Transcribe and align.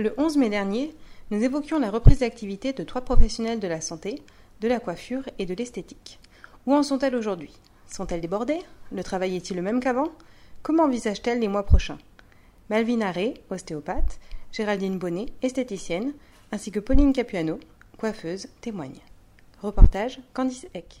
Le 0.00 0.14
11 0.16 0.38
mai 0.38 0.48
dernier, 0.48 0.94
nous 1.30 1.44
évoquions 1.44 1.78
la 1.78 1.90
reprise 1.90 2.20
d'activité 2.20 2.72
de 2.72 2.84
trois 2.84 3.02
professionnels 3.02 3.60
de 3.60 3.68
la 3.68 3.82
santé, 3.82 4.22
de 4.62 4.66
la 4.66 4.80
coiffure 4.80 5.28
et 5.38 5.44
de 5.44 5.52
l'esthétique. 5.52 6.18
Où 6.64 6.72
en 6.72 6.82
sont-elles 6.82 7.14
aujourd'hui? 7.14 7.52
Sont-elles 7.86 8.22
débordées? 8.22 8.60
Le 8.92 9.04
travail 9.04 9.36
est-il 9.36 9.56
le 9.56 9.62
même 9.62 9.78
qu'avant? 9.78 10.08
Comment 10.62 10.84
envisagent-elles 10.84 11.38
les 11.38 11.48
mois 11.48 11.66
prochains? 11.66 11.98
Malvin 12.70 13.02
Arré, 13.02 13.34
ostéopathe, 13.50 14.20
Géraldine 14.52 14.96
Bonnet, 14.96 15.26
esthéticienne, 15.42 16.14
ainsi 16.50 16.70
que 16.70 16.80
Pauline 16.80 17.12
Capuano, 17.12 17.60
coiffeuse, 17.98 18.48
témoignent. 18.62 19.02
Reportage 19.60 20.18
Candice 20.32 20.66
Eck. 20.72 21.00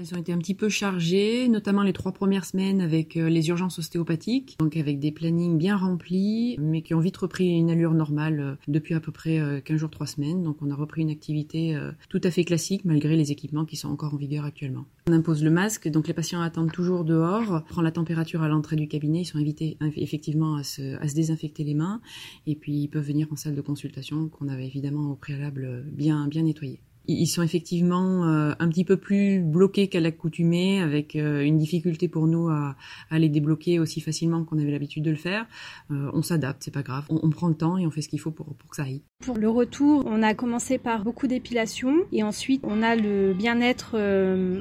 Elles 0.00 0.14
ont 0.14 0.18
été 0.18 0.32
un 0.32 0.38
petit 0.38 0.54
peu 0.54 0.68
chargées, 0.68 1.48
notamment 1.48 1.82
les 1.82 1.92
trois 1.92 2.12
premières 2.12 2.44
semaines 2.44 2.80
avec 2.80 3.16
euh, 3.16 3.28
les 3.28 3.48
urgences 3.48 3.80
ostéopathiques, 3.80 4.56
donc 4.60 4.76
avec 4.76 5.00
des 5.00 5.10
plannings 5.10 5.58
bien 5.58 5.76
remplis, 5.76 6.54
mais 6.60 6.82
qui 6.82 6.94
ont 6.94 7.00
vite 7.00 7.16
repris 7.16 7.48
une 7.48 7.68
allure 7.68 7.94
normale 7.94 8.38
euh, 8.38 8.54
depuis 8.68 8.94
à 8.94 9.00
peu 9.00 9.10
près 9.10 9.38
15 9.64 9.74
euh, 9.74 9.76
jours, 9.76 9.90
3 9.90 10.06
semaines. 10.06 10.44
Donc 10.44 10.58
on 10.62 10.70
a 10.70 10.76
repris 10.76 11.02
une 11.02 11.10
activité 11.10 11.76
tout 12.08 12.20
à 12.22 12.30
fait 12.30 12.44
classique 12.44 12.84
malgré 12.84 13.16
les 13.16 13.32
équipements 13.32 13.64
qui 13.64 13.74
sont 13.74 13.88
encore 13.88 14.14
en 14.14 14.18
vigueur 14.18 14.44
actuellement. 14.44 14.84
On 15.08 15.12
impose 15.12 15.42
le 15.42 15.50
masque, 15.50 15.88
donc 15.88 16.06
les 16.06 16.14
patients 16.14 16.42
attendent 16.42 16.70
toujours 16.70 17.04
dehors, 17.04 17.64
prend 17.64 17.82
la 17.82 17.90
température 17.90 18.42
à 18.42 18.48
l'entrée 18.48 18.76
du 18.76 18.86
cabinet, 18.86 19.22
ils 19.22 19.24
sont 19.24 19.38
invités 19.38 19.78
effectivement 19.96 20.54
à 20.54 20.62
se, 20.62 20.96
à 21.02 21.08
se 21.08 21.14
désinfecter 21.14 21.64
les 21.64 21.74
mains, 21.74 22.00
et 22.46 22.54
puis 22.54 22.74
ils 22.74 22.88
peuvent 22.88 23.06
venir 23.06 23.26
en 23.32 23.36
salle 23.36 23.56
de 23.56 23.60
consultation 23.62 24.28
qu'on 24.28 24.48
avait 24.48 24.66
évidemment 24.66 25.10
au 25.10 25.16
préalable 25.16 25.84
bien, 25.90 26.28
bien 26.28 26.42
nettoyée 26.42 26.80
ils 27.08 27.26
sont 27.26 27.42
effectivement 27.42 28.24
euh, 28.26 28.52
un 28.58 28.68
petit 28.68 28.84
peu 28.84 28.98
plus 28.98 29.40
bloqués 29.40 29.88
qu'à 29.88 30.00
l'accoutumée, 30.00 30.82
avec 30.82 31.16
euh, 31.16 31.40
une 31.40 31.56
difficulté 31.56 32.06
pour 32.06 32.26
nous 32.26 32.48
à, 32.48 32.76
à, 33.10 33.18
les 33.18 33.30
débloquer 33.30 33.78
aussi 33.78 34.00
facilement 34.00 34.44
qu'on 34.44 34.58
avait 34.58 34.70
l'habitude 34.70 35.02
de 35.04 35.10
le 35.10 35.16
faire. 35.16 35.46
Euh, 35.90 36.10
on 36.12 36.22
s'adapte, 36.22 36.62
c'est 36.62 36.70
pas 36.70 36.82
grave. 36.82 37.04
On, 37.08 37.20
on, 37.22 37.30
prend 37.30 37.48
le 37.48 37.54
temps 37.54 37.78
et 37.78 37.86
on 37.86 37.90
fait 37.90 38.02
ce 38.02 38.10
qu'il 38.10 38.20
faut 38.20 38.30
pour, 38.30 38.54
pour 38.54 38.70
que 38.70 38.76
ça 38.76 38.82
aille. 38.82 39.00
Pour 39.24 39.38
le 39.38 39.48
retour, 39.48 40.04
on 40.06 40.22
a 40.22 40.34
commencé 40.34 40.76
par 40.76 41.02
beaucoup 41.02 41.26
d'épilation 41.26 41.94
et 42.12 42.22
ensuite 42.22 42.60
on 42.64 42.82
a 42.82 42.94
le 42.94 43.32
bien-être 43.32 43.96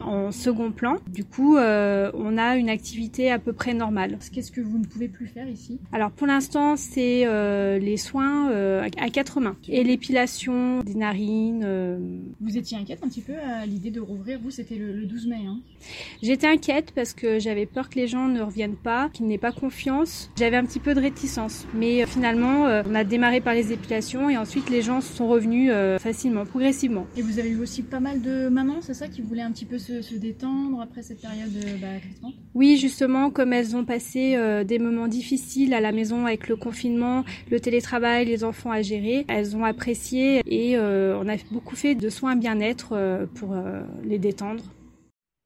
en 0.01 0.31
second 0.31 0.71
plan. 0.71 0.97
Du 1.07 1.25
coup, 1.25 1.57
on 1.57 2.37
a 2.37 2.57
une 2.57 2.69
activité 2.69 3.31
à 3.31 3.37
peu 3.37 3.53
près 3.53 3.75
normale. 3.75 4.17
Qu'est-ce 4.33 4.51
que 4.51 4.61
vous 4.61 4.79
ne 4.79 4.85
pouvez 4.85 5.09
plus 5.09 5.27
faire 5.27 5.47
ici? 5.47 5.79
Alors 5.91 6.09
pour 6.11 6.25
l'instant, 6.25 6.75
c'est 6.75 7.25
les 7.79 7.97
soins 7.97 8.49
à 8.49 9.09
quatre 9.11 9.39
mains 9.41 9.57
et 9.69 9.83
l'épilation 9.83 10.81
des 10.81 10.95
narines 10.95 11.63
vous 12.39 12.57
étiez 12.57 12.77
inquiète 12.77 12.99
un 13.03 13.07
petit 13.07 13.21
peu 13.21 13.33
à 13.33 13.65
l'idée 13.65 13.89
de 13.89 13.99
rouvrir 13.99 14.39
Vous, 14.39 14.51
c'était 14.51 14.75
le, 14.75 15.05
12 15.05 15.27
mai. 15.27 15.39
Hein 15.47 15.59
J'étais 16.21 16.47
inquiète 16.47 16.91
parce 16.93 17.13
que 17.13 17.39
j'avais 17.39 17.65
peur 17.65 17.89
que 17.89 17.95
les 17.95 18.07
gens 18.07 18.27
ne 18.27 18.41
reviennent 18.41 18.75
pas, 18.75 19.09
qu'ils 19.11 19.25
n'aient 19.25 19.39
pas 19.39 19.51
confiance. 19.51 20.29
J'avais 20.37 20.57
un 20.57 20.65
petit 20.65 20.79
peu 20.79 20.93
de 20.93 20.99
réticence. 20.99 21.65
Mais 21.73 22.03
euh, 22.03 22.05
finalement, 22.05 22.67
euh, 22.67 22.83
on 22.87 22.93
a 22.93 23.03
démarré 23.03 23.41
par 23.41 23.53
les 23.55 23.71
épilations 23.73 24.29
et 24.29 24.37
ensuite 24.37 24.69
les 24.69 24.83
gens 24.83 25.01
sont 25.01 25.27
revenus 25.27 25.71
euh, 25.73 25.97
facilement, 25.97 26.45
progressivement. 26.45 27.07
Et 27.17 27.23
vous 27.23 27.39
avez 27.39 27.49
eu 27.49 27.59
aussi 27.59 27.81
pas 27.81 27.99
mal 27.99 28.21
de 28.21 28.49
mamans, 28.49 28.81
c'est 28.81 28.93
ça, 28.93 29.07
qui 29.07 29.21
voulaient 29.21 29.41
un 29.41 29.51
petit 29.51 29.65
peu 29.65 29.79
se, 29.79 30.15
détendre 30.15 30.81
après 30.81 31.01
cette 31.01 31.21
période 31.21 31.51
bah, 31.81 31.87
Oui, 32.53 32.77
justement, 32.77 33.29
comme 33.31 33.53
elles 33.53 33.75
ont 33.75 33.85
passé 33.85 34.35
des 34.65 34.79
moments 34.79 35.07
difficiles 35.07 35.73
à 35.73 35.81
la 35.81 35.91
maison 35.91 36.25
avec 36.25 36.47
le 36.47 36.55
confinement, 36.55 37.23
le 37.51 37.59
télétravail, 37.59 38.25
les 38.25 38.43
enfants 38.43 38.71
à 38.71 38.81
gérer, 38.81 39.25
elles 39.27 39.55
ont 39.55 39.63
apprécié 39.63 40.41
et 40.45 40.77
on 40.79 41.27
a 41.27 41.35
beaucoup 41.51 41.75
fait 41.75 41.93
de 41.93 42.09
soins 42.09 42.26
bien-être 42.35 42.93
euh, 42.93 43.25
pour 43.25 43.53
euh, 43.53 43.81
les 44.03 44.19
détendre. 44.19 44.63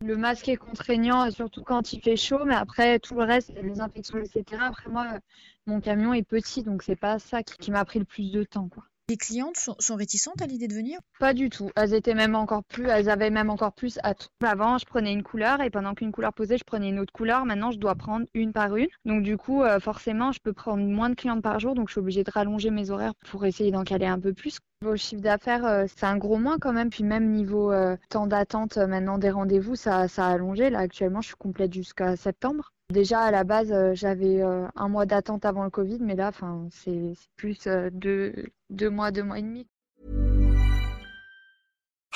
Le 0.04 0.18
masque 0.18 0.50
est 0.50 0.58
contraignant, 0.58 1.30
surtout 1.30 1.64
quand 1.64 1.94
il 1.94 2.02
fait 2.02 2.16
chaud, 2.16 2.44
mais 2.46 2.56
après 2.56 2.98
tout 3.00 3.14
le 3.14 3.24
reste, 3.24 3.54
les 3.62 3.82
infections, 3.82 4.18
etc. 4.18 4.44
Après 4.60 4.90
moi, 4.90 5.20
mon 5.68 5.80
camion 5.80 6.14
est 6.14 6.24
petit, 6.24 6.64
donc 6.64 6.82
c'est 6.82 6.96
pas 6.96 7.20
ça 7.20 7.44
qui, 7.44 7.70
m'a 7.70 7.86
pris 7.86 8.00
le 8.00 8.06
plus 8.06 8.32
de 8.32 8.44
temps. 8.44 8.68
Quoi. 8.68 8.84
Les 9.12 9.18
clientes 9.18 9.58
sont, 9.58 9.96
réticentes 9.98 10.42
à 10.42 10.46
l'idée 10.46 10.70
de 10.70 10.74
venir? 10.74 10.98
Pas 11.20 11.34
du 11.34 11.50
tout. 11.50 11.70
Elles 11.76 11.94
étaient 11.94 12.14
même 12.14 12.34
encore 12.34 12.64
plus, 12.64 12.88
elles 12.88 13.10
avaient 13.10 13.30
même 13.30 13.50
encore 13.50 13.74
plus 13.74 14.00
hâte. 14.06 14.30
Avant, 14.42 14.78
je 14.78 14.86
prenais 14.86 15.12
une 15.12 15.22
couleur 15.22 15.60
et 15.60 15.70
pendant 15.70 15.94
qu'une 15.96 16.14
couleur 16.14 16.32
posait, 16.32 16.58
je 16.58 16.64
prenais 16.64 16.88
une 16.88 16.98
autre 16.98 17.12
couleur. 17.12 17.44
Maintenant, 17.46 17.72
je 17.72 17.78
dois 17.78 17.96
prendre 17.96 18.26
une 18.34 18.54
par 18.54 18.74
une. 18.78 18.88
Donc 19.04 19.24
du 19.24 19.36
coup, 19.36 19.64
euh, 19.64 19.82
forcément, 19.82 20.32
je 20.32 20.40
peux 20.40 20.54
prendre 20.54 20.86
moins 20.86 21.10
de 21.10 21.16
clientes 21.16 21.42
par 21.42 21.60
jour, 21.60 21.76
donc 21.76 21.90
je 21.90 21.96
suis 21.96 22.00
obligée 22.00 22.24
de 22.24 22.32
rallonger 22.32 22.70
mes 22.70 22.90
horaires 22.90 23.12
pour 23.30 23.44
essayer 23.44 23.72
d'en 23.72 23.84
caler 23.84 24.06
un 24.06 24.18
peu 24.18 24.32
plus. 24.32 24.60
Vos 24.82 24.96
chiffre 24.96 25.22
d'affaires, 25.22 25.66
euh, 25.66 25.86
c'est 25.94 26.06
un 26.06 26.16
gros 26.16 26.38
moins 26.38 26.58
quand 26.58 26.72
même. 26.72 26.90
Puis 26.90 27.04
même 27.04 27.32
niveau 27.32 27.74
euh, 27.74 27.98
temps 28.08 28.28
d'attente, 28.28 28.78
maintenant 28.78 29.18
des 29.18 29.30
rendez-vous, 29.30 29.76
ça, 29.76 30.08
ça 30.08 30.28
a 30.28 30.32
allongé. 30.32 30.70
Là, 30.70 30.80
actuellement, 30.80 31.20
je 31.20 31.28
suis 31.28 31.36
complète 31.36 31.74
jusqu'à 31.74 32.16
septembre. 32.16 32.72
Déjà, 32.92 33.22
à 33.22 33.32
la 33.32 33.44
base, 33.44 33.72
euh, 33.72 33.94
j'avais 33.96 34.42
euh, 34.44 34.68
un 34.76 34.88
mois 34.90 35.06
d'attente 35.06 35.46
avant 35.46 35.64
le 35.64 35.70
Covid, 35.70 36.00
mais 36.02 36.16
là, 36.16 36.32
c'est 36.72 37.14
plus 37.38 37.66
euh, 37.68 37.90
deux, 37.92 38.34
deux 38.70 38.90
mois, 38.90 39.12
deux 39.12 39.24
mois 39.24 39.40
et 39.40 39.42
demi. 39.42 39.68